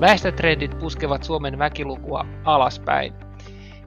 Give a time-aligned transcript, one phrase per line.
[0.00, 3.14] Väestötrendit puskevat Suomen väkilukua alaspäin.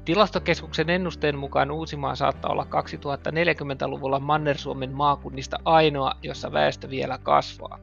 [0.05, 7.79] Tilastokeskuksen ennusteen mukaan Uusimaa saattaa olla 2040-luvulla Manner-Suomen maakunnista ainoa, jossa väestö vielä kasvaa.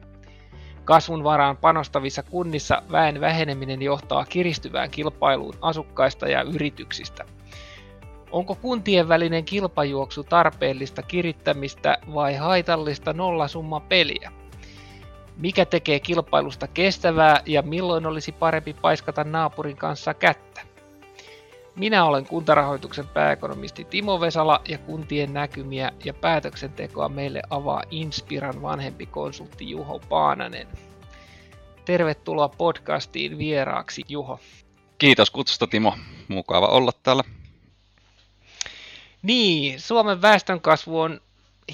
[0.83, 7.25] Kasvun varaan panostavissa kunnissa väen väheneminen johtaa kiristyvään kilpailuun asukkaista ja yrityksistä.
[8.31, 14.40] Onko kuntien välinen kilpajuoksu tarpeellista kirittämistä vai haitallista nollasumma peliä?
[15.41, 20.61] Mikä tekee kilpailusta kestävää ja milloin olisi parempi paiskata naapurin kanssa kättä?
[21.75, 29.05] Minä olen kuntarahoituksen pääekonomisti Timo Vesala ja kuntien näkymiä ja päätöksentekoa meille avaa Inspiran vanhempi
[29.05, 30.67] konsultti Juho Paananen.
[31.85, 34.39] Tervetuloa podcastiin vieraaksi, Juho.
[34.97, 35.97] Kiitos kutsusta, Timo.
[36.27, 37.23] Mukava olla täällä.
[39.21, 41.21] Niin, Suomen väestönkasvu on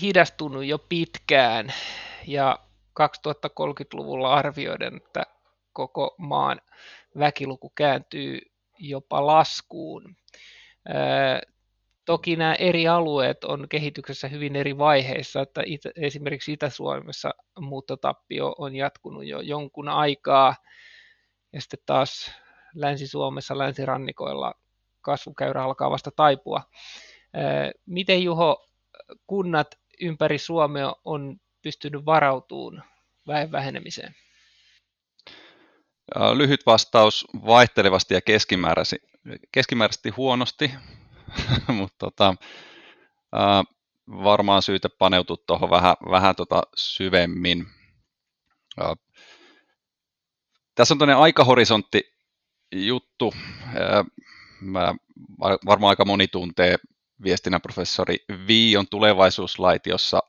[0.02, 1.74] hidastunut jo pitkään
[2.28, 2.60] ja
[3.02, 5.24] 2030-luvulla arvioiden, että
[5.74, 6.62] koko maan
[7.20, 8.40] väkiluku kääntyy
[8.80, 10.16] jopa laskuun.
[12.06, 18.76] Toki nämä eri alueet on kehityksessä hyvin eri vaiheissa, että itä, esimerkiksi Itä-Suomessa muuttotappio on
[18.76, 20.56] jatkunut jo jonkun aikaa,
[21.54, 22.32] ja sitten taas
[22.76, 24.54] Länsi-Suomessa, länsirannikoilla
[25.02, 26.62] kasvukäyrä alkaa vasta taipua.
[27.86, 28.68] Miten Juho,
[29.28, 29.68] kunnat
[30.02, 32.84] ympäri Suomea on pystynyt varautumaan
[33.28, 34.16] väen vähenemiseen?
[36.34, 39.08] Lyhyt vastaus vaihtelevasti ja keskimääräisesti,
[39.52, 40.72] keskimääräisesti huonosti,
[41.68, 42.36] mutta tota,
[44.08, 47.68] varmaan syytä paneutua tuohon vähän, vähän tota syvemmin.
[50.76, 52.14] Tässä on tämmöinen aikahorisontti
[52.72, 53.34] juttu.
[54.62, 54.96] Mä,
[55.66, 56.76] varmaan aika moni tuntee
[57.24, 60.20] viestinnän professori Viion tulevaisuuslait, jossa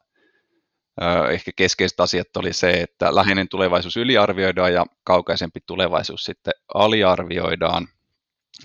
[1.30, 7.88] ehkä keskeiset asiat oli se, että läheinen tulevaisuus yliarvioidaan ja kaukaisempi tulevaisuus sitten aliarvioidaan.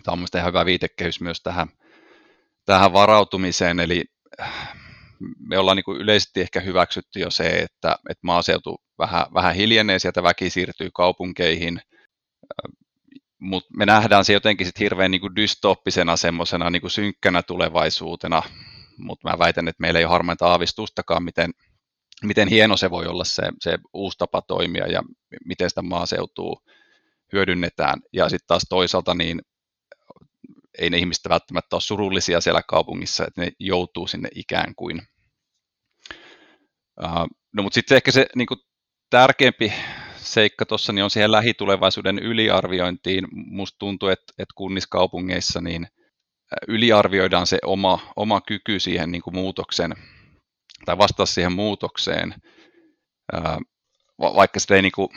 [0.03, 1.67] Tämä on mielestäni ihan hyvä viitekehys myös tähän,
[2.65, 4.03] tähän varautumiseen, eli
[5.39, 10.23] me ollaan niin yleisesti ehkä hyväksytty jo se, että, että maaseutu vähän, vähän hiljenee, sieltä
[10.23, 11.81] väki siirtyy kaupunkeihin,
[13.39, 18.43] mutta me nähdään se jotenkin sit hirveän niin kuin dystoppisena semmoisena niin synkkänä tulevaisuutena,
[18.97, 21.51] mutta mä väitän, että meillä ei ole harmainta aavistustakaan, miten,
[22.27, 25.03] miten hieno se voi olla se, se uusi tapa toimia ja
[25.45, 26.61] miten sitä maaseutua
[27.33, 28.01] hyödynnetään.
[28.13, 29.41] Ja sitten taas toisaalta niin
[30.77, 35.01] ei ne ihmiset välttämättä ole surullisia siellä kaupungissa, että ne joutuu sinne ikään kuin.
[37.53, 38.59] No mutta sitten ehkä se niin kuin
[39.09, 39.73] tärkeämpi
[40.17, 43.27] seikka tuossa niin on siihen lähitulevaisuuden yliarviointiin.
[43.31, 45.87] Musta tuntuu, että, että kunnissa kaupungeissa niin
[46.67, 49.93] yliarvioidaan se oma, oma kyky siihen niin kuin muutoksen
[50.85, 52.35] tai vastaa siihen muutokseen,
[54.19, 55.09] vaikka sitä ei niin kuin,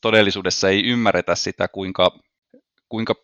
[0.00, 2.18] todellisuudessa ei ymmärretä sitä, kuinka,
[2.88, 3.14] kuinka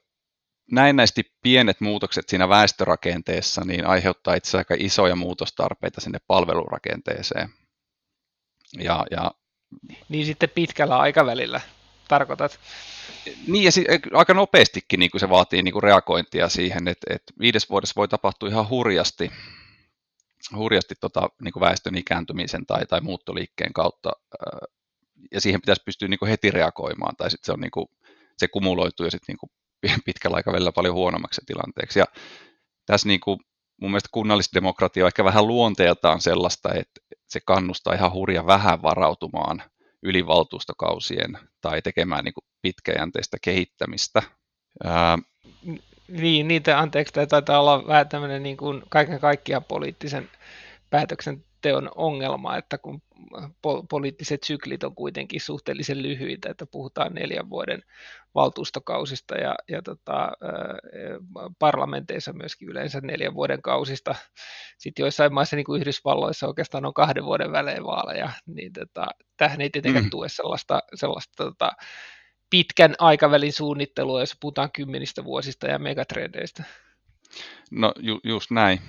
[0.70, 7.48] näennäisesti pienet muutokset siinä väestörakenteessa niin aiheuttaa itse aika isoja muutostarpeita sinne palvelurakenteeseen.
[8.78, 9.30] Ja, ja,
[10.08, 11.60] niin sitten pitkällä aikavälillä
[12.08, 12.60] tarkoitat?
[13.46, 17.32] Niin, ja si- aika nopeastikin niin kuin se vaatii niin kuin reagointia siihen, että, että
[17.38, 19.32] viides vuodessa voi tapahtua ihan hurjasti,
[20.56, 24.12] hurjasti tota, niin kuin väestön ikääntymisen tai, tai muuttoliikkeen kautta,
[25.32, 27.86] ja siihen pitäisi pystyä niin kuin heti reagoimaan, tai sitten se, on, niin kuin,
[28.38, 29.36] se kumuloituu jo sitten
[29.82, 31.98] niin pitkällä aikavälillä paljon huonommaksi tilanteeksi.
[31.98, 32.04] Ja
[32.86, 33.40] tässä niin kuin,
[33.80, 39.62] mun mielestä kunnallisdemokratia on ehkä vähän luonteeltaan sellaista, että se kannustaa ihan hurja vähän varautumaan
[40.02, 44.22] ylivaltuustokausien tai tekemään niin kuin pitkäjänteistä kehittämistä.
[44.84, 45.18] Ää,
[46.08, 50.30] niin, niitä, anteeksi, tämä taitaa olla vähän tämmöinen niin kuin kaiken kaikkiaan poliittisen
[50.90, 53.02] päätöksenteon ongelma, että kun
[53.90, 57.82] poliittiset syklit on kuitenkin suhteellisen lyhyitä, että puhutaan neljän vuoden
[58.34, 60.32] valtuustokausista ja, ja tota,
[61.58, 64.14] parlamenteissa myöskin yleensä neljän vuoden kausista.
[64.78, 69.60] Sitten joissain maissa, niin kuin Yhdysvalloissa, oikeastaan on kahden vuoden välein vaaleja, niin tota, tähän
[69.60, 70.10] ei tietenkään mm.
[70.10, 71.72] tue sellaista, sellaista tota,
[72.52, 76.64] pitkän aikavälin suunnittelua, jos puhutaan kymmenistä vuosista ja megatrendeistä.
[77.70, 78.80] No ju, just näin.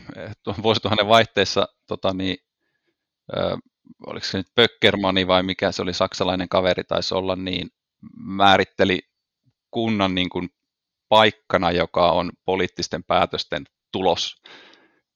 [0.63, 2.37] Vuosituhannen vaihteessa tota, niin,
[3.37, 3.57] ö,
[4.07, 7.69] oliko se nyt Pöckermani vai mikä se oli, saksalainen kaveri taisi olla, niin
[8.17, 8.99] määritteli
[9.71, 10.49] kunnan niin kuin
[11.09, 14.41] paikkana, joka on poliittisten päätösten tulos.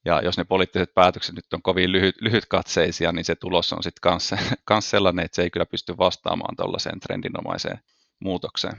[0.05, 4.01] Ja jos ne poliittiset päätökset nyt on kovin lyhyt, lyhytkatseisia, niin se tulos on sitten
[4.65, 7.79] kans sellainen, että se ei kyllä pysty vastaamaan tuollaiseen trendinomaiseen
[8.19, 8.77] muutokseen.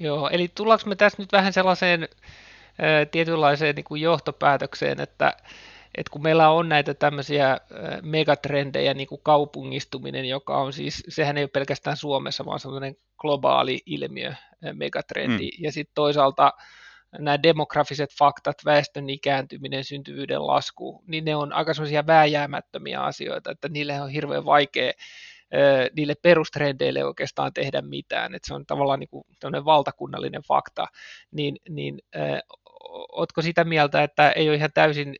[0.00, 5.36] Joo, eli tullaanko me tässä nyt vähän sellaiseen ä, tietynlaiseen niin kuin johtopäätökseen, että,
[5.94, 7.58] että kun meillä on näitä tämmöisiä
[8.02, 13.82] megatrendejä, niin kuin kaupungistuminen, joka on siis, sehän ei ole pelkästään Suomessa, vaan semmoinen globaali
[13.86, 14.34] ilmiö,
[14.72, 15.64] megatrendi, mm.
[15.64, 16.52] ja sitten toisaalta
[17.18, 23.68] nämä demografiset faktat, väestön ikääntyminen, syntyvyyden lasku, niin ne on aika sellaisia vääjäämättömiä asioita, että
[23.68, 24.92] niille on hirveän vaikea
[25.96, 29.24] niille perustrendeille oikeastaan tehdä mitään, että se on tavallaan niin kuin
[29.64, 30.86] valtakunnallinen fakta,
[31.30, 31.98] niin, niin
[33.12, 35.16] oletko sitä mieltä, että ei ole ihan täysin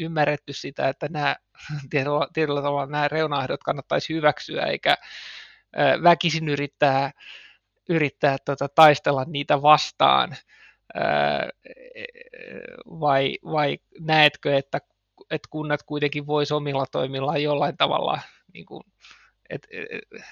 [0.00, 1.36] ymmärretty sitä, että nämä
[1.90, 4.96] tietyllä, tietyllä tavalla nämä reunaehdot kannattaisi hyväksyä, eikä
[6.02, 7.10] väkisin yrittää,
[7.88, 10.36] yrittää tota, taistella niitä vastaan,
[12.86, 14.80] vai, vai näetkö, että,
[15.30, 18.20] että kunnat kuitenkin voisi omilla toimillaan jollain tavalla
[18.52, 18.82] niin kuin,
[19.50, 20.22] et, et,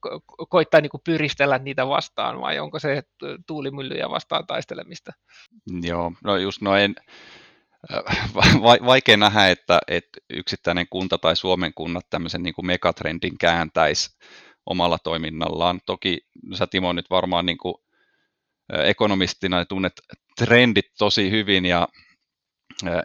[0.00, 3.02] ko, koittaa niin pyristellä niitä vastaan, vai onko se
[3.46, 5.12] tuulimyllyjä vastaan taistelemista?
[5.82, 6.94] Joo, no just noin,
[8.86, 14.18] vaikea nähdä, että, että yksittäinen kunta tai Suomen kunnat tämmöisen niin kuin megatrendin kääntäisi
[14.66, 15.80] omalla toiminnallaan.
[15.86, 16.18] Toki
[16.54, 17.74] sä Timo nyt varmaan niin kuin
[18.84, 19.92] ekonomistina tunnet
[20.38, 21.88] trendit tosi hyvin ja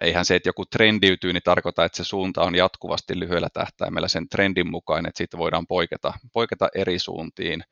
[0.01, 4.29] eihän se, että joku trendiytyy, niin tarkoita, että se suunta on jatkuvasti lyhyellä tähtäimellä sen
[4.29, 7.63] trendin mukaan, että siitä voidaan poiketa, poiketa eri suuntiin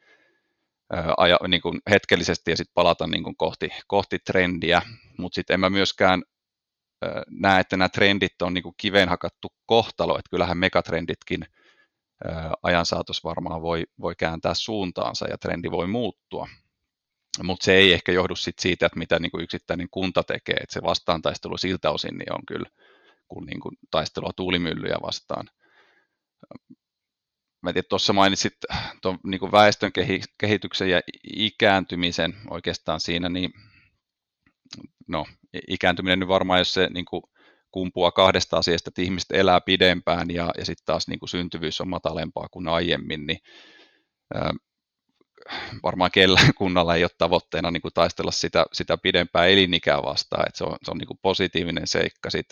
[1.18, 4.82] aja, niin kuin hetkellisesti ja sitten palata niin kuin kohti, kohti trendiä,
[5.18, 6.24] mutta sitten en mä myöskään
[7.30, 11.46] näe, että nämä trendit on niin kuin kiveen hakattu kohtalo, että kyllähän megatrenditkin
[12.64, 16.48] ajan saatossa varmaan voi, voi kääntää suuntaansa ja trendi voi muuttua,
[17.44, 20.74] mutta se ei ehkä johdu sit siitä, että mitä niin kuin yksittäinen kunta tekee, että
[20.74, 22.70] se vastaantaistelu siltä osin niin on kyllä
[23.28, 25.50] kuin, niin kuin taistelua tuulimyllyjä vastaan.
[27.62, 28.54] Mä tiedän, tuossa mainitsit
[29.02, 29.92] tuon niin kuin väestön
[30.38, 31.02] kehityksen ja
[31.36, 33.52] ikääntymisen oikeastaan siinä, niin
[35.08, 35.26] no,
[35.68, 37.24] ikääntyminen nyt varmaan, jos se niin kuin
[37.72, 41.90] kumpuaa kahdesta asiasta, että ihmiset elää pidempään ja, ja sitten taas niin kuin syntyvyys on
[41.90, 43.40] matalempaa kuin aiemmin, niin
[45.84, 50.58] varmaan kellä kunnalla ei ole tavoitteena niin kuin taistella sitä, sitä pidempää elinikää vastaan, että
[50.58, 52.46] se on, se on niin kuin positiivinen seikka sit,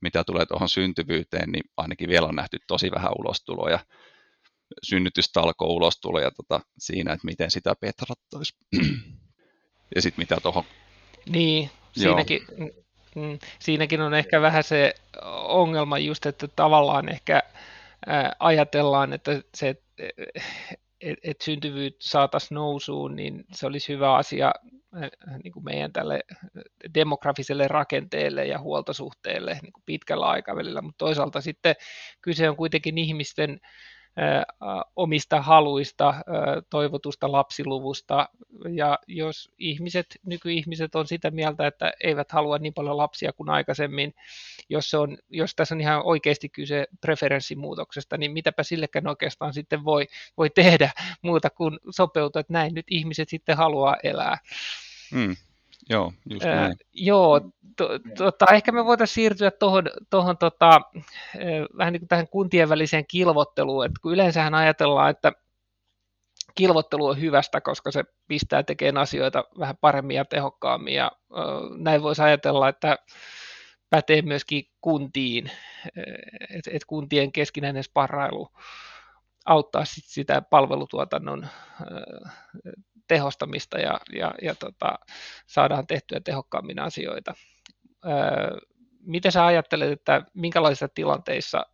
[0.00, 3.78] mitä tulee tuohon syntyvyyteen, niin ainakin vielä on nähty tosi vähän ulostuloja,
[4.82, 8.56] synnytystalko ulostuloja tota, siinä, että miten sitä petrattaisi.
[9.94, 10.64] ja sitten mitä tuohon...
[11.28, 12.42] Niin, siinäkin,
[13.14, 14.94] mm, siinäkin on ehkä vähän se
[15.48, 17.42] ongelma just, että tavallaan ehkä
[18.38, 19.76] ajatellaan, että se
[21.00, 24.52] että et syntyvyys saataisiin nousuun, niin se olisi hyvä asia
[25.02, 25.10] äh,
[25.44, 26.20] niin kuin meidän tälle
[26.94, 31.74] demografiselle rakenteelle ja huoltosuhteelle niin kuin pitkällä aikavälillä, mutta toisaalta sitten
[32.22, 33.60] kyse on kuitenkin ihmisten
[34.96, 36.14] omista haluista,
[36.70, 38.28] toivotusta lapsiluvusta.
[38.74, 44.14] Ja jos ihmiset, nykyihmiset on sitä mieltä, että eivät halua niin paljon lapsia kuin aikaisemmin,
[44.68, 49.84] jos, se on, jos tässä on ihan oikeasti kyse preferenssimuutoksesta, niin mitäpä sillekään oikeastaan sitten
[49.84, 50.90] voi, voi tehdä
[51.22, 54.38] muuta kuin sopeutua, että näin nyt ihmiset sitten haluaa elää.
[55.14, 55.36] Hmm.
[55.88, 56.58] Joo, just näin.
[56.58, 57.40] Äh, joo,
[57.76, 60.80] to, tota, ehkä me voitaisiin siirtyä tuohon, tohon, tota,
[61.78, 65.32] vähän niin kuin tähän kuntien väliseen kilvotteluun, että kun yleensähän ajatellaan, että
[66.54, 72.02] kilvottelu on hyvästä, koska se pistää tekemään asioita vähän paremmin ja tehokkaammin, ja äh, näin
[72.02, 72.98] voisi ajatella, että
[73.90, 75.50] pätee myöskin kuntiin,
[76.50, 78.48] että et kuntien keskinäinen sparrailu
[79.46, 81.48] auttaa sit sitä palvelutuotannon
[83.10, 84.98] tehostamista ja, ja, ja tota,
[85.46, 87.34] saadaan tehtyä tehokkaammin asioita.
[88.06, 88.56] Öö,
[89.00, 91.66] miten sä ajattelet, että minkälaisissa tilanteissa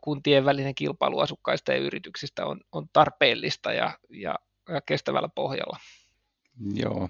[0.00, 4.34] kuntien välinen kilpailu asukkaista ja yrityksistä on, on tarpeellista ja, ja,
[4.68, 5.78] ja kestävällä pohjalla?
[6.74, 7.08] Joo,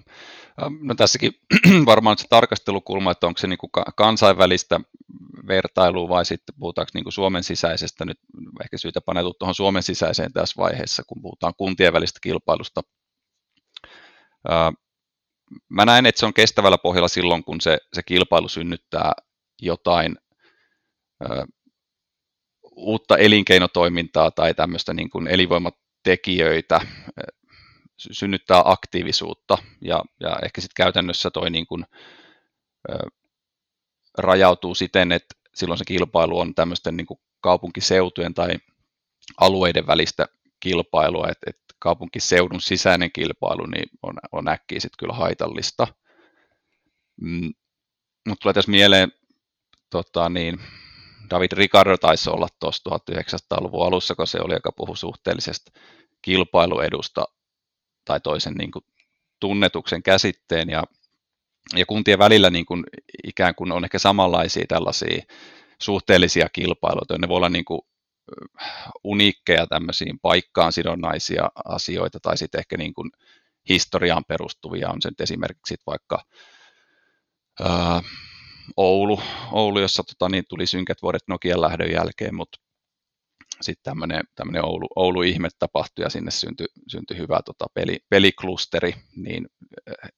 [0.81, 1.31] no tässäkin
[1.85, 4.79] varmaan se tarkastelukulma, että onko se niin kuin kansainvälistä
[5.47, 8.19] vertailua vai sitten puhutaanko niin kuin Suomen sisäisestä, nyt
[8.63, 12.81] ehkä syytä paneutua tuohon Suomen sisäiseen tässä vaiheessa, kun puhutaan kuntien välistä kilpailusta
[15.69, 19.11] Mä näen, että se on kestävällä pohjalla silloin, kun se, se kilpailu synnyttää
[19.61, 20.17] jotain
[21.23, 21.45] ö,
[22.75, 26.81] uutta elinkeinotoimintaa tai tämmöistä niin kuin elinvoimatekijöitä,
[27.97, 29.57] synnyttää aktiivisuutta.
[29.81, 31.85] Ja, ja ehkä sitten käytännössä toi niin kuin,
[32.89, 32.97] ö,
[34.17, 38.57] rajautuu siten, että silloin se kilpailu on tämmöisten niin kuin kaupunkiseutujen tai
[39.37, 40.25] alueiden välistä
[40.59, 45.87] kilpailua, että, että kaupunkiseudun sisäinen kilpailu niin on, on äkkiä sitten kyllä haitallista.
[47.21, 47.53] Mm,
[48.27, 49.11] mutta tulee tässä mieleen,
[49.89, 50.59] tota, niin,
[51.29, 55.71] David Ricardo taisi olla tuossa 1900-luvun alussa, kun se oli, joka puhui suhteellisesta
[56.21, 57.25] kilpailuedusta
[58.05, 58.85] tai toisen niin kuin,
[59.39, 60.83] tunnetuksen käsitteen, ja,
[61.75, 62.83] ja kuntien välillä niin kuin,
[63.23, 65.23] ikään kuin on ehkä samanlaisia tällaisia
[65.81, 67.17] suhteellisia kilpailuita.
[67.17, 67.81] Ne voi olla niin kuin
[69.03, 73.11] uniikkeja tämmöisiin paikkaan sidonnaisia asioita tai sitten ehkä niin kuin
[73.69, 76.23] historiaan perustuvia on se esimerkiksi vaikka
[77.61, 78.01] ää,
[78.77, 79.19] Oulu,
[79.51, 82.59] Oulu, jossa tota, niin tuli synkät vuodet Nokian lähdön jälkeen, mutta
[83.61, 89.47] sitten tämmöinen, tämmöinen Oulu, Oulu-ihme tapahtui ja sinne syntyi, syntyi hyvä tota, peli, peliklusteri, niin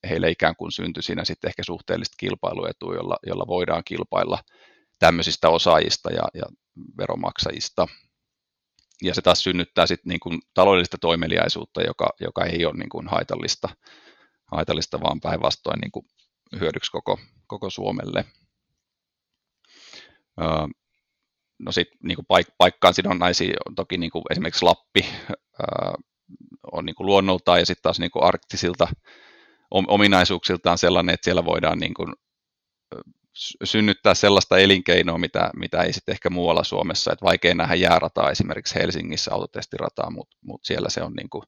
[0.10, 4.40] heille ikään kuin syntyi siinä sitten ehkä suhteellista kilpailuetua, jolla, jolla voidaan kilpailla
[5.00, 6.44] tämmöisistä osaajista ja, ja
[6.98, 7.88] veromaksajista.
[9.04, 13.08] Ja se taas synnyttää sitten niin kuin taloudellista toimeliaisuutta, joka, joka ei ole niin kuin
[13.08, 13.70] haitallista,
[14.52, 16.06] haitallista, vaan päinvastoin niin kuin
[16.60, 18.26] hyödyksi koko, koko Suomelle.
[21.60, 25.06] no sitten niin paik- paikkaan sidonnaisia on toki niin kuin esimerkiksi Lappi
[26.72, 28.88] on niin kuin luonnoltaan ja sitten taas niin kuin arktisilta
[29.72, 32.14] ominaisuuksiltaan sellainen, että siellä voidaan niin kuin
[33.64, 38.76] synnyttää sellaista elinkeinoa, mitä, mitä ei sitten ehkä muualla Suomessa, että vaikea nähdä jäärataa esimerkiksi
[38.76, 41.44] Helsingissä autotestirataa, mutta mut siellä se on niin kuin,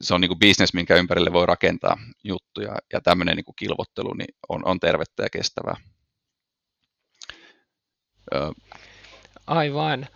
[0.00, 4.14] se on niin kuin business, minkä ympärille voi rakentaa juttuja, ja tämmöinen niin kuin kilvottelu
[4.14, 5.76] niin on, on tervettä ja kestävää.
[9.46, 10.06] Aivan.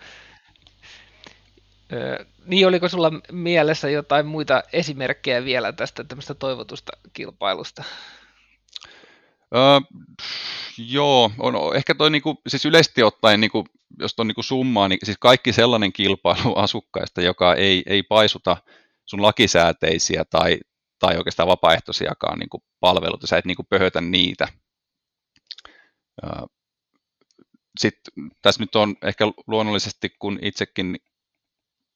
[1.93, 7.85] Ö, niin, oliko sulla mielessä jotain muita esimerkkejä vielä tästä tämmöistä toivotusta kilpailusta?
[9.55, 9.81] Öö,
[10.79, 13.65] joo, on, ehkä toi niinku, siis yleisesti ottaen, niinku,
[13.99, 18.57] jos on niinku summaa, niin siis kaikki sellainen kilpailu asukkaista, joka ei, ei paisuta
[19.07, 20.61] sun lakisääteisiä tai,
[20.99, 24.49] tai oikeastaan vapaaehtoisiakaan niinku palveluita, sä et niinku pöhötä niitä.
[26.25, 26.47] Öö,
[27.81, 30.97] Sitten tässä nyt on ehkä luonnollisesti, kun itsekin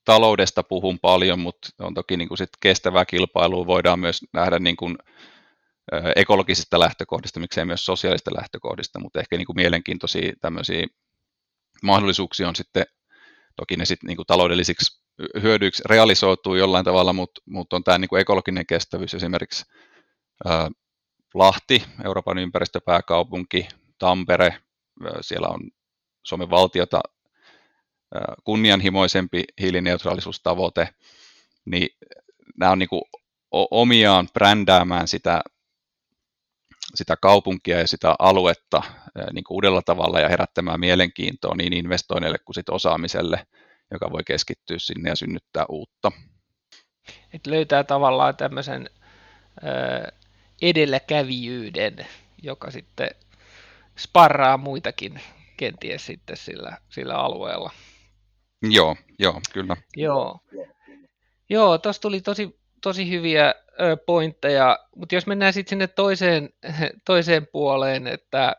[0.04, 4.76] taloudesta puhun paljon, mutta on toki niin kuin sit kestävää kilpailua voidaan myös nähdä niin
[4.76, 4.98] kuin
[6.16, 10.87] ekologisista lähtökohdista, miksei myös sosiaalista lähtökohdista, mutta ehkä niin kuin mielenkiintoisia tämmöisiä
[11.83, 12.85] mahdollisuuksia on sitten,
[13.57, 15.02] toki ne sitten niin kuin taloudellisiksi
[15.43, 19.64] hyödyiksi realisoituu jollain tavalla, mutta, mutta on tämä niin kuin ekologinen kestävyys esimerkiksi
[20.45, 20.71] ää,
[21.35, 24.59] Lahti, Euroopan ympäristöpääkaupunki, Tampere,
[25.21, 25.61] siellä on
[26.23, 27.00] Suomen valtiota
[28.45, 30.88] kunnianhimoisempi hiilineutraalisuustavoite,
[31.64, 31.88] niin
[32.59, 33.02] nämä on niin kuin
[33.52, 35.43] omiaan brändäämään sitä
[36.95, 38.83] sitä kaupunkia ja sitä aluetta
[39.33, 43.47] niin kuin uudella tavalla ja herättämään mielenkiintoa niin investoinneille kuin sit osaamiselle,
[43.90, 46.12] joka voi keskittyä sinne ja synnyttää uutta.
[47.33, 48.90] Et löytää tavallaan tämmöisen
[50.62, 52.07] edelläkävijyyden,
[52.43, 53.11] joka sitten
[53.99, 55.21] sparraa muitakin
[55.57, 57.71] kenties sitten sillä, sillä alueella.
[58.62, 59.76] Joo, joo, kyllä.
[59.97, 60.40] Joo,
[61.50, 63.55] joo tuossa tuli tosi, tosi hyviä
[64.07, 66.50] pointteja, mutta jos mennään sitten sinne toiseen,
[67.05, 68.57] toiseen puoleen, että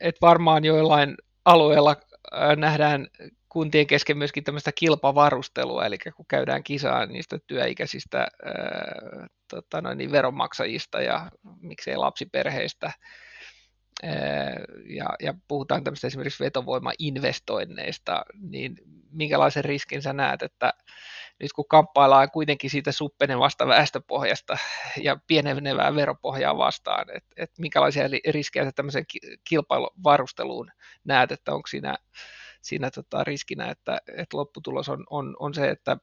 [0.00, 1.14] et varmaan joillain
[1.44, 1.96] alueilla
[2.56, 3.06] nähdään
[3.48, 8.26] kuntien kesken myöskin tämmöistä kilpavarustelua, eli kun käydään kisaa niistä työikäisistä
[9.48, 12.92] tota noin, niin veronmaksajista ja miksei lapsiperheistä,
[14.88, 18.76] ja, ja puhutaan tämmöistä esimerkiksi vetovoimainvestoinneista, niin
[19.10, 20.72] minkälaisen riskin sä näet, että
[21.40, 24.58] nyt kun kamppaillaan kuitenkin siitä suppenevasta väestöpohjasta
[25.02, 29.04] ja pienenevää veropohjaa vastaan, että et minkälaisia riskejä sä tämmöisen
[29.48, 30.70] kilpailuvarusteluun
[31.04, 31.94] näet, että onko siinä,
[32.62, 35.96] siinä tota riskinä, että, että lopputulos on, on, on se, että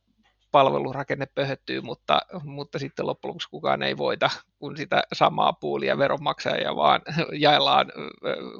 [0.52, 6.76] palvelurakenne pöhöttyy, mutta, mutta sitten loppujen lopuksi kukaan ei voita, kun sitä samaa puulia veronmaksajia
[6.76, 7.02] vaan
[7.46, 7.92] jaellaan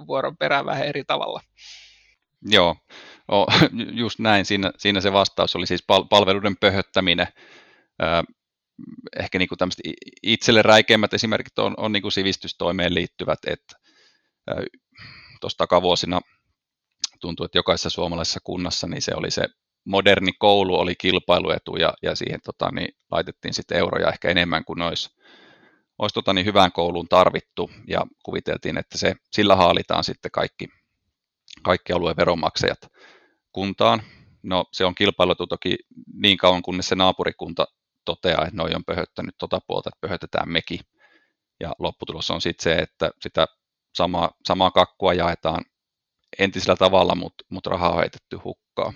[0.08, 1.42] vuoron perään vähän eri tavalla.
[2.42, 2.76] Joo,
[3.32, 3.48] o,
[4.04, 4.46] just näin.
[4.46, 7.28] Siinä, siinä se vastaus oli siis pal- palveluiden pöhöttäminen.
[9.20, 9.58] ehkä niin kuin
[10.24, 13.76] itselle räikeimmät esimerkit on, on niin kuin sivistystoimeen liittyvät, että
[15.42, 16.22] tuossa takavuosina
[17.22, 19.48] tuntuu, että jokaisessa suomalaisessa kunnassa niin se oli se
[19.86, 24.82] moderni koulu oli kilpailuetu ja, ja siihen tota, niin laitettiin sitten euroja ehkä enemmän kuin
[24.82, 25.10] olisi,
[25.98, 30.68] olisi tota, niin hyvään kouluun tarvittu ja kuviteltiin, että se, sillä haalitaan sitten kaikki,
[31.64, 32.80] kaikki alueen veronmaksajat
[33.52, 34.04] kuntaan.
[34.44, 35.76] No se on kilpailuetu toki
[36.14, 37.66] niin kauan, kunnes se naapurikunta
[38.06, 40.80] toteaa, että noi on pöhöttänyt tota puolta, että pöhötetään mekin.
[41.60, 43.46] Ja lopputulos on sitten se, että sitä
[43.96, 45.66] samaa, samaa kakkua jaetaan
[46.40, 48.94] entisellä tavalla, mutta mut rahaa on heitetty hukkaan.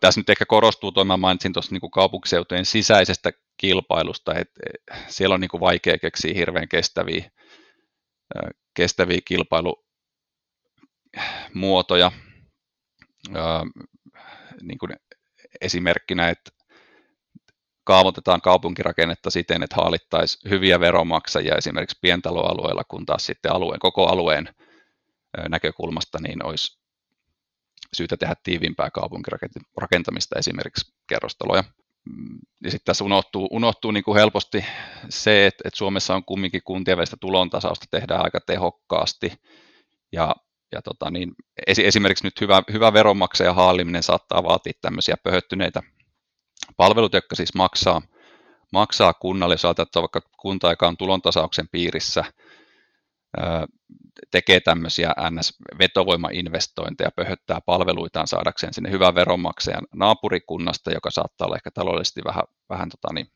[0.00, 4.60] Tässä nyt ehkä korostuu tuo, mä mainitsin tuossa niin kaupunkiseutujen sisäisestä kilpailusta, että
[5.08, 7.30] siellä on niin kuin vaikea keksiä hirveän kestäviä,
[8.74, 9.18] kestäviä
[11.48, 12.12] kilpailumuotoja.
[14.62, 14.96] Niin kuin
[15.60, 16.50] esimerkkinä, että
[17.84, 24.54] kaavoitetaan kaupunkirakennetta siten, että haalittaisiin hyviä veronmaksajia esimerkiksi pientaloalueella, kun taas sitten alueen, koko alueen
[25.48, 26.78] näkökulmasta, niin olisi
[27.96, 31.64] syytä tehdä tiiviimpää kaupunkirakentamista, esimerkiksi kerrostaloja.
[32.04, 34.64] Mm, ja sitten tässä unohtuu, unohtuu niin kuin helposti
[35.08, 39.32] se, että, että Suomessa on kumminkin kuntien välistä tulontasausta tehdään aika tehokkaasti.
[40.12, 40.34] Ja,
[40.72, 41.32] ja tota niin,
[41.66, 45.82] esimerkiksi nyt hyvä, hyvä veronmaksaja haaliminen saattaa vaatia tämmöisiä pöhöttyneitä
[46.76, 48.02] palveluita, jotka siis maksaa,
[48.72, 52.24] maksaa kunnalle, jos ajatellaan, että vaikka kunta, joka on tulontasauksen piirissä,
[54.30, 62.20] tekee tämmöisiä NS-vetovoimainvestointeja, pöhöttää palveluitaan saadakseen sinne hyvän veronmaksajan naapurikunnasta, joka saattaa olla ehkä taloudellisesti
[62.24, 63.26] vähän, vähän tota niin,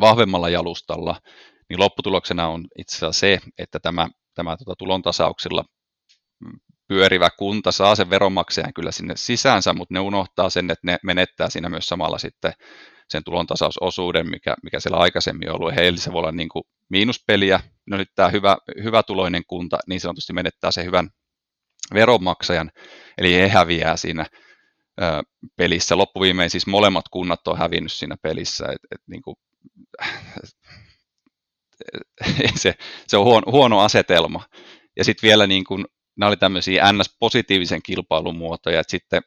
[0.00, 1.20] vahvemmalla jalustalla,
[1.68, 5.64] niin lopputuloksena on itse asiassa se, että tämä, tämä tota tulontasauksilla
[6.88, 11.50] pyörivä kunta saa sen veronmaksajan kyllä sinne sisäänsä, mutta ne unohtaa sen, että ne menettää
[11.50, 12.52] siinä myös samalla sitten
[13.08, 15.74] sen tulontasausosuuden, mikä, mikä siellä aikaisemmin on ollut.
[15.76, 17.60] Heillä se voi olla niin kuin miinuspeliä.
[17.90, 21.10] No nyt tämä hyvä, hyvä tuloinen kunta niin sanotusti menettää sen hyvän
[21.94, 22.70] veronmaksajan,
[23.18, 24.26] eli he häviää siinä
[25.02, 25.04] ö,
[25.56, 25.96] pelissä.
[25.96, 28.64] Loppuviimein siis molemmat kunnat on hävinnyt siinä pelissä.
[28.64, 29.36] Et, et, niin kuin,
[32.62, 32.74] se,
[33.06, 34.44] se on huono, huono asetelma.
[34.96, 35.84] Ja sitten vielä niin kuin,
[36.16, 39.22] nämä oli tämmöisiä NS-positiivisen kilpailun muotoja, että sitten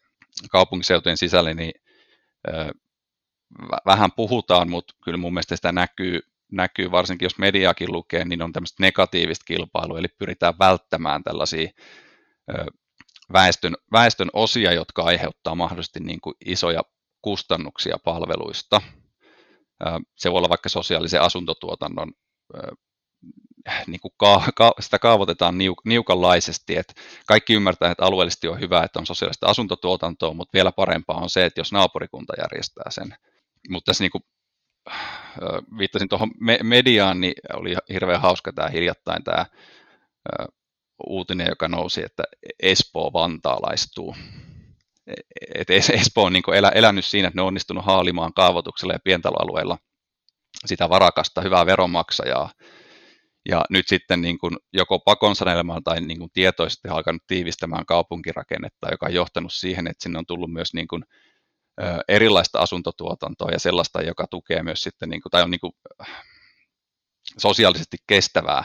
[0.52, 1.74] kaupunkiseutujen sisällä niin
[2.48, 2.72] ö,
[3.86, 6.20] vähän puhutaan, mutta kyllä mun mielestä sitä näkyy,
[6.52, 11.70] näkyy, varsinkin jos mediakin lukee, niin on tämmöistä negatiivista kilpailua, eli pyritään välttämään tällaisia
[13.34, 16.82] väestön, väestön osia, jotka aiheuttaa mahdollisesti niin kuin isoja
[17.22, 18.82] kustannuksia palveluista.
[20.16, 22.12] Se voi olla vaikka sosiaalisen asuntotuotannon,
[23.88, 26.94] niin kuin ka, ka, sitä kaavoitetaan niuk, niukanlaisesti, että
[27.28, 31.46] kaikki ymmärtää, että alueellisesti on hyvä, että on sosiaalista asuntotuotantoa, mutta vielä parempaa on se,
[31.46, 33.16] että jos naapurikunta järjestää sen
[33.70, 34.24] mutta tässä niin kuin,
[35.78, 36.32] viittasin tuohon
[36.64, 39.46] mediaan, niin oli hirveän hauska tämä hiljattain tämä
[41.08, 42.24] uutinen, joka nousi, että
[42.60, 44.16] Espoo vantaalaistuu.
[45.08, 45.14] E,
[45.56, 49.78] et Espoo on niin elä, elänyt siinä, että ne on onnistunut haalimaan kaavoituksella ja pientaloalueella
[50.66, 52.50] sitä varakasta, hyvää veronmaksajaa.
[53.50, 58.88] Ja nyt sitten niin kuin joko pakon sanelemaan tai niin kuin tietoisesti alkanut tiivistämään kaupunkirakennetta,
[58.92, 61.04] joka on johtanut siihen, että sinne on tullut myös niin kuin
[62.08, 65.74] erilaista asuntotuotantoa ja sellaista, joka tukee myös sitten, niin kuin, tai on niin kuin,
[67.38, 68.64] sosiaalisesti kestävää,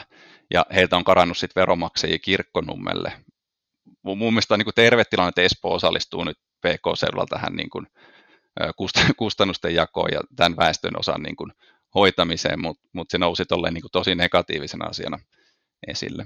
[0.53, 3.13] ja heiltä on karannut sitten veromaksajia kirkkonummelle.
[4.01, 7.87] Mun mielestä on niin kuin terve tilanne, että Espoo osallistuu nyt PK-seudulla tähän niin kuin,
[9.17, 11.53] kustannusten jakoon ja tämän väestön osan niin kuin,
[11.95, 15.19] hoitamiseen, mutta mut se nousi tolleen niin tosi negatiivisena asiana
[15.87, 16.25] esille.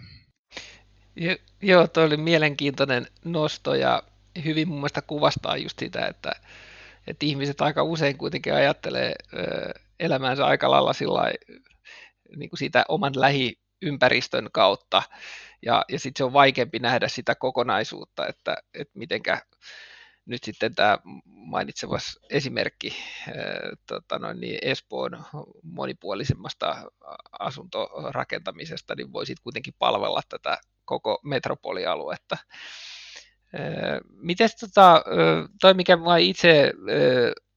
[1.15, 4.03] Jo, joo, tuo oli mielenkiintoinen nosto ja
[4.45, 6.31] hyvin mun mielestä kuvastaa just sitä, että,
[7.07, 9.13] että ihmiset aika usein kuitenkin ajattelee
[9.99, 11.21] elämäänsä aika lailla sillä
[12.35, 15.03] niin kuin siitä oman lähiympäristön kautta,
[15.61, 19.41] ja, ja sitten se on vaikeampi nähdä sitä kokonaisuutta, että, että mitenkä
[20.27, 22.95] nyt sitten tämä mainitsevas esimerkki
[23.87, 25.23] tota noin, niin Espoon
[25.63, 26.91] monipuolisemmasta
[27.39, 32.37] asuntorakentamisesta, niin voi sitten kuitenkin palvella tätä koko metropolialuetta.
[34.09, 35.03] Miten tota,
[35.61, 36.73] toi mikä minua itse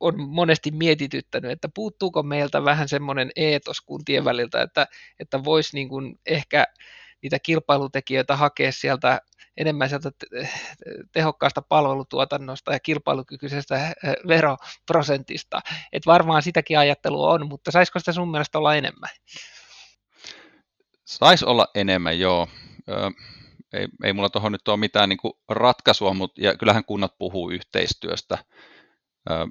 [0.01, 4.87] on monesti mietityttänyt, että puuttuuko meiltä vähän semmoinen eetos kuntien väliltä, että,
[5.19, 6.65] että voisi niin ehkä
[7.23, 9.21] niitä kilpailutekijöitä hakea sieltä
[9.61, 10.11] enemmän sieltä
[11.13, 13.95] tehokkaasta palvelutuotannosta ja kilpailukykyisestä
[14.29, 15.61] veroprosentista.
[15.93, 19.11] Et varmaan sitäkin ajattelua on, mutta saisiko sitä sun mielestä olla enemmän?
[21.05, 22.49] Saisi olla enemmän, joo
[23.73, 27.51] ei, ei mulla tuohon nyt ole mitään niin kuin ratkaisua, mutta ja kyllähän kunnat puhuu
[27.51, 28.39] yhteistyöstä,
[29.31, 29.47] ö,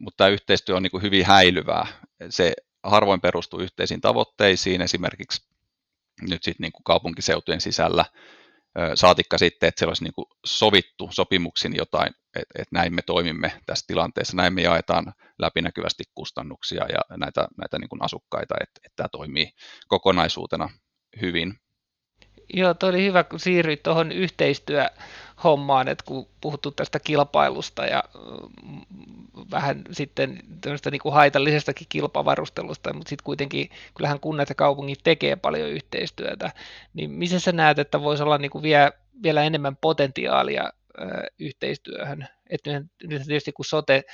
[0.00, 1.86] mutta tämä yhteistyö on niin kuin hyvin häilyvää.
[2.30, 5.48] Se harvoin perustuu yhteisiin tavoitteisiin, esimerkiksi
[6.22, 8.43] nyt sitten niin kaupunkiseutujen sisällä, ö,
[8.94, 13.84] saatikka sitten, että se olisi niin sovittu sopimuksin jotain, että et näin me toimimme tässä
[13.86, 19.50] tilanteessa, näin me jaetaan läpinäkyvästi kustannuksia ja näitä, näitä niin asukkaita, että, että tämä toimii
[19.88, 20.68] kokonaisuutena
[21.20, 21.54] hyvin.
[22.54, 28.04] Joo, toi oli hyvä, kun siirryit tuohon yhteistyöhommaan, että kun puhuttu tästä kilpailusta ja
[28.62, 28.80] mm,
[29.50, 35.36] vähän sitten tämmöistä niin kuin haitallisestakin kilpavarustelusta, mutta sitten kuitenkin kyllähän kunnat ja kaupungit tekee
[35.36, 36.52] paljon yhteistyötä,
[36.94, 40.72] niin missä sä näet, että voisi olla niin kuin vielä, vielä enemmän potentiaalia
[41.38, 42.28] yhteistyöhön?
[42.50, 42.70] Että
[43.02, 44.04] nyt tietysti kun sote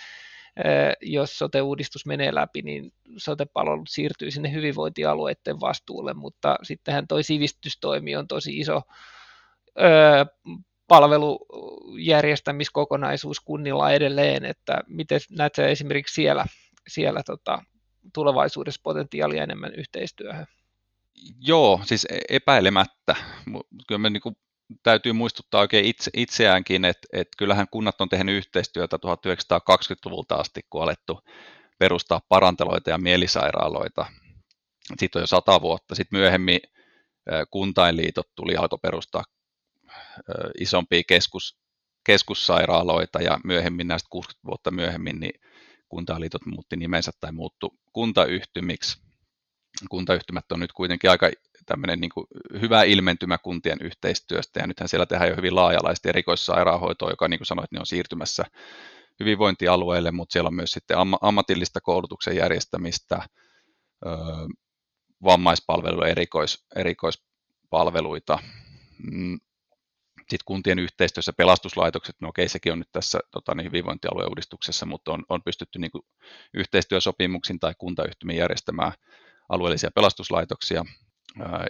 [1.00, 8.28] jos sote-uudistus menee läpi, niin sote-palvelut siirtyy sinne hyvinvointialueiden vastuulle, mutta sittenhän toi sivistystoimi on
[8.28, 8.82] tosi iso
[10.88, 16.44] palvelujärjestämiskokonaisuus kunnilla edelleen, että miten näet esimerkiksi siellä,
[16.88, 17.62] siellä tota,
[18.14, 20.46] tulevaisuudessa potentiaalia enemmän yhteistyöhön?
[21.40, 23.16] Joo, siis e-, epäilemättä.
[23.88, 24.36] Kyllä me niin kuin
[24.82, 30.82] täytyy muistuttaa oikein itse, itseäänkin, että, että kyllähän kunnat on tehnyt yhteistyötä 1920-luvulta asti, kun
[30.82, 31.20] alettu
[31.78, 34.06] perustaa paranteloita ja mielisairaaloita.
[34.98, 35.94] Sitten on jo sata vuotta.
[35.94, 36.60] Sitten myöhemmin
[37.50, 39.24] kuntainliitot tuli, alkoi perustaa
[40.60, 41.58] isompia keskus,
[42.04, 45.40] keskussairaaloita ja myöhemmin näistä 60 vuotta myöhemmin niin
[45.88, 48.98] kuntaliitot muutti nimensä tai muuttu kuntayhtymiksi.
[49.90, 51.30] Kuntayhtymät on nyt kuitenkin aika
[51.70, 52.26] tämmöinen niin kuin
[52.60, 57.46] hyvä ilmentymä kuntien yhteistyöstä ja nythän siellä tehdään jo hyvin laajalaisesti erikoissairaanhoitoa, joka niin kuin
[57.46, 58.44] sanoit, niin on siirtymässä
[59.20, 63.22] hyvinvointialueelle, mutta siellä on myös sitten ammatillista koulutuksen järjestämistä,
[65.24, 68.38] vammaispalveluja, erikois, erikoispalveluita,
[69.12, 69.40] mm,
[70.18, 75.12] sitten kuntien yhteistyössä pelastuslaitokset, no okei, sekin on nyt tässä tota, niin hyvinvointialueen uudistuksessa, mutta
[75.12, 76.02] on, on pystytty niin kuin,
[76.54, 78.92] yhteistyösopimuksin tai kuntayhtymin järjestämään
[79.48, 80.84] alueellisia pelastuslaitoksia.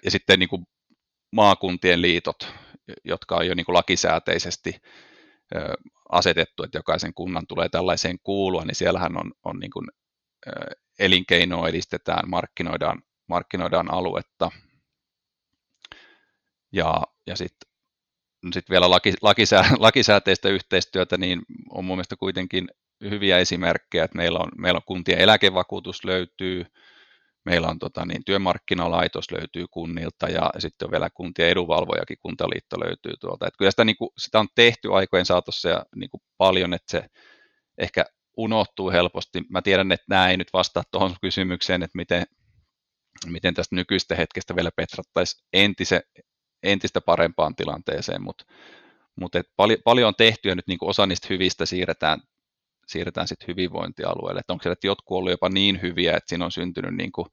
[0.04, 0.66] Ja sitten niin kuin,
[1.32, 2.54] maakuntien liitot,
[3.04, 4.74] jotka on jo niin kuin, lakisääteisesti
[6.08, 9.88] asetettu, että jokaisen kunnan tulee tällaiseen kuulua, niin siellähän on, on niin kuin,
[10.98, 14.50] elinkeinoa edistetään, markkinoidaan, markkinoidaan aluetta.
[16.72, 17.70] Ja, ja sitten
[18.52, 22.68] sitten vielä laki, lakisää, lakisääteistä yhteistyötä, niin on mun mielestä kuitenkin
[23.10, 26.66] hyviä esimerkkejä, että meillä on, meillä on kuntien eläkevakuutus löytyy,
[27.44, 33.12] meillä on tota, niin, työmarkkinalaitos löytyy kunnilta ja sitten on vielä kuntien edunvalvojakin, kuntaliitto löytyy
[33.20, 33.46] tuolta.
[33.46, 36.90] Et kyllä sitä, niin kuin, sitä on tehty aikojen saatossa ja niin kuin paljon, että
[36.90, 37.06] se
[37.78, 38.04] ehkä
[38.36, 39.42] unohtuu helposti.
[39.48, 42.24] Mä tiedän, että nämä ei nyt vastaa tuohon kysymykseen, että miten,
[43.26, 46.00] miten tästä nykyistä hetkestä vielä petrattaisiin entisen
[46.62, 48.44] entistä parempaan tilanteeseen, mutta
[49.20, 52.20] mut paljon, paljon on tehty ja nyt niin osa niistä hyvistä siirretään,
[52.90, 54.40] siirretään sitten hyvinvointialueelle.
[54.40, 57.26] Et onko siellä jotkut ollut jopa niin hyviä, että siinä on syntynyt niin kuin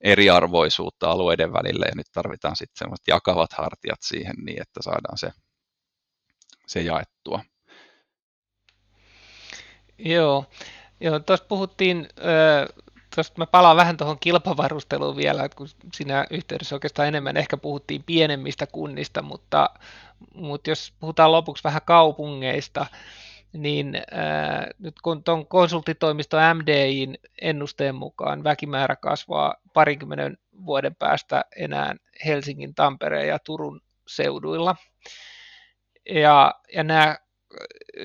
[0.00, 5.30] eriarvoisuutta alueiden välillä ja nyt tarvitaan sitten sellaiset jakavat hartiat siihen niin, että saadaan se,
[6.66, 7.40] se jaettua.
[9.98, 10.44] Joo,
[11.02, 12.08] Joo tuossa puhuttiin
[13.14, 18.02] tuosta mä palaan vähän tuohon kilpavarusteluun vielä, että kun siinä yhteydessä oikeastaan enemmän ehkä puhuttiin
[18.02, 19.70] pienemmistä kunnista, mutta,
[20.34, 22.86] mutta jos puhutaan lopuksi vähän kaupungeista,
[23.52, 31.94] niin ää, nyt kun tuon konsulttitoimisto MDIin ennusteen mukaan väkimäärä kasvaa parikymmenen vuoden päästä enää
[32.24, 34.76] Helsingin, Tampereen ja Turun seuduilla.
[36.10, 37.16] Ja, ja nämä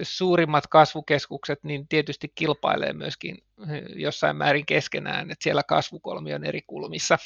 [0.01, 3.37] suurimmat kasvukeskukset niin tietysti kilpailee myöskin
[3.95, 7.17] jossain määrin keskenään, että siellä kasvukolmi on eri kulmissa.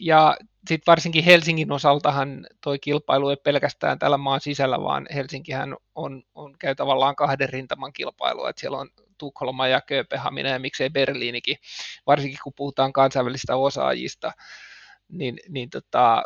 [0.00, 0.36] Ja
[0.68, 6.54] sitten varsinkin Helsingin osaltahan tuo kilpailu ei pelkästään tällä maan sisällä, vaan Helsinkihän on, on
[6.58, 11.56] käy tavallaan kahden rintaman kilpailua, että siellä on Tukholma ja Kööpenhamina ja miksei Berliinikin,
[12.06, 14.32] varsinkin kun puhutaan kansainvälisistä osaajista,
[15.08, 16.22] niin, niin tota,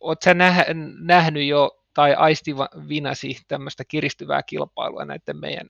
[0.00, 0.30] oletko
[1.00, 5.68] nähnyt jo tai aistivinasi tämmöistä kiristyvää kilpailua näiden meidän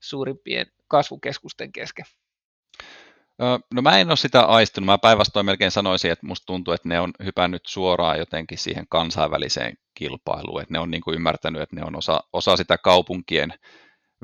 [0.00, 2.04] suurimpien kasvukeskusten kesken?
[3.74, 4.86] No mä en ole sitä aistunut.
[4.86, 9.74] Mä päinvastoin melkein sanoisin, että musta tuntuu, että ne on hypännyt suoraan jotenkin siihen kansainväliseen
[9.94, 10.62] kilpailuun.
[10.62, 13.54] Että ne on niin kuin ymmärtänyt, että ne on osa, osa sitä kaupunkien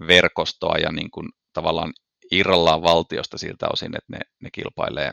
[0.06, 1.92] verkostoa ja niin kuin tavallaan
[2.30, 5.12] irrallaan valtiosta siltä osin, että ne, ne kilpailee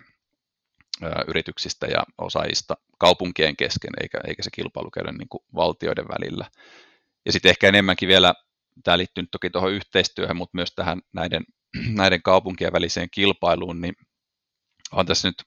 [1.28, 6.46] yrityksistä ja osaajista kaupunkien kesken, eikä, eikä se kilpailu käydä niin kuin valtioiden välillä.
[7.26, 8.34] Ja sitten ehkä enemmänkin vielä,
[8.84, 11.46] tämä liittyy nyt toki tuohon yhteistyöhön, mutta myös tähän näiden,
[12.02, 13.94] näiden kaupunkien väliseen kilpailuun, niin
[14.92, 15.44] on tässä nyt,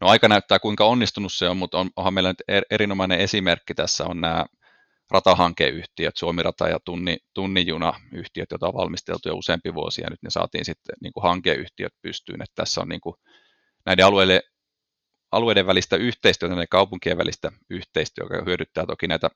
[0.00, 3.74] no aika näyttää kuinka onnistunut se on, mutta on, onhan meillä nyt er, erinomainen esimerkki
[3.74, 4.46] tässä on nämä
[5.10, 10.64] ratahankeyhtiöt, Suomi-rata ja tunni, tunnijuna-yhtiöt, joita on valmisteltu jo useampi vuosi, ja nyt ne saatiin
[10.64, 13.16] sitten niin kuin hankeyhtiöt pystyyn, että tässä on niin kuin
[13.86, 14.42] näiden alueille
[15.32, 19.30] alueiden välistä yhteistyötä ja kaupunkien välistä yhteistyötä, joka hyödyttää toki näitä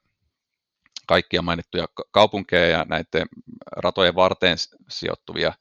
[1.07, 3.27] kaikkia mainittuja kaupunkeja ja näiden
[3.77, 4.57] ratojen varteen
[4.88, 5.53] sijoittuvia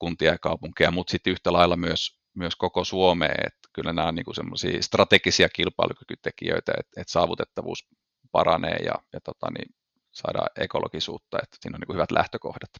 [0.00, 4.14] kuntia ja kaupunkeja, mutta sitten yhtä lailla myös, myös koko Suomeen, että kyllä nämä on
[4.14, 7.88] niin semmoisia strategisia kilpailukykytekijöitä, että, että saavutettavuus
[8.32, 9.74] paranee ja, ja tota, niin
[10.12, 12.70] saadaan ekologisuutta, että siinä on niin hyvät lähtökohdat.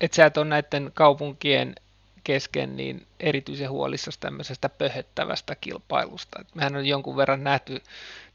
[0.00, 1.74] Et sä et ole näiden kaupunkien
[2.24, 6.40] kesken niin erityisen huolissasi tämmöisestä pöhöttävästä kilpailusta.
[6.40, 7.82] Et mehän on jonkun verran nähty,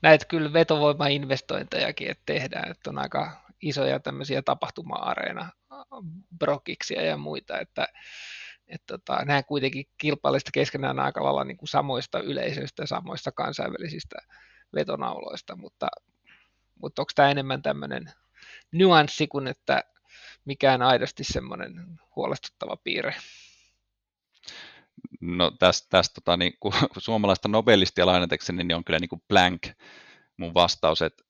[0.02, 5.50] näet kyllä vetovoimainvestointejakin, että tehdään, että on aika isoja tämmöisiä tapahtuma-areena
[6.40, 7.88] brokiksia ja muita, että
[8.68, 14.16] että tota, nämä kuitenkin kilpailista keskenään aika lailla niin kuin samoista yleisöistä samoista kansainvälisistä
[14.76, 15.88] vetonauloista, mutta,
[16.82, 18.12] mutta onko tämä enemmän tämmöinen
[18.72, 19.84] nyanssi kuin että
[20.46, 21.74] mikään aidosti semmoinen
[22.16, 23.16] huolestuttava piirre?
[25.22, 29.62] No tästä, tästä tota, niin, kun, suomalaista nobelistia lainatekseni, niin on kyllä niin kuin blank
[30.38, 31.24] mun vastaus, että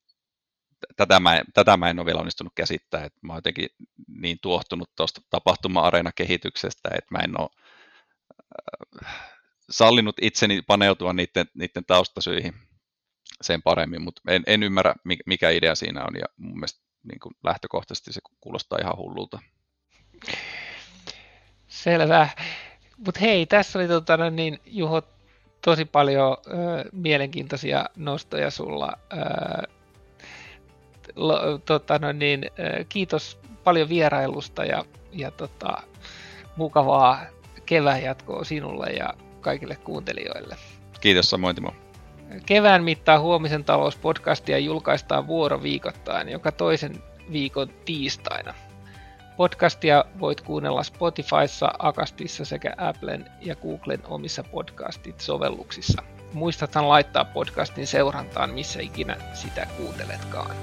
[0.96, 3.70] tätä mä, tätä mä en ole vielä onnistunut käsittää, että mä oon jotenkin
[4.08, 7.50] niin tuohtunut tuosta tapahtuma-areena-kehityksestä, että mä en ole
[9.06, 9.34] äh,
[9.70, 12.54] sallinut itseni paneutua niiden, niiden taustasyihin
[13.42, 17.36] sen paremmin, mutta en, en ymmärrä, mikä idea siinä on, ja mun mielestä niin kuin
[17.44, 19.40] lähtökohtaisesti se kuulostaa ihan hullulta.
[21.68, 22.30] Selvä.
[22.98, 25.02] Mutta hei, tässä oli tota, niin, Juho
[25.62, 26.52] tosi paljon ö,
[26.92, 28.94] mielenkiintoisia nostoja sulla.
[29.14, 29.18] Ö,
[31.66, 32.46] tota, no niin,
[32.90, 35.78] kiitos paljon vierailusta ja, ja tota,
[36.56, 37.20] mukavaa
[37.66, 40.56] kevään jatkoa sinulle ja kaikille kuuntelijoille.
[41.02, 41.74] Kiitos samoin Timo.
[42.46, 48.54] Kevään mittaan huomisen talouspodcastia julkaistaan vuoroviikoittain joka toisen viikon tiistaina.
[49.38, 56.04] Podcastia voit kuunnella Spotifyssa, Akastissa sekä Applen ja Googlen omissa podcastit-sovelluksissa.
[56.34, 60.56] Muistathan laittaa podcastin seurantaan missä ikinä sitä kuunteletkaan.